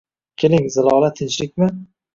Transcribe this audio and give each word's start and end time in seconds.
Keling, 0.43 0.65
Zilola, 0.77 1.13
tinchlikmi 1.21 1.71